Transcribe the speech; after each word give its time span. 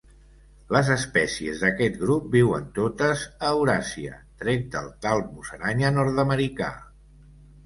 Les 0.75 0.87
espècies 0.93 1.59
d'aquest 1.65 1.99
grup 2.03 2.25
viuen 2.35 2.65
totes 2.77 3.27
a 3.51 3.51
Euràsia, 3.59 4.17
tret 4.41 4.67
del 4.77 4.89
talp 5.05 5.29
musaranya 5.37 5.93
nord-americà. 6.01 6.73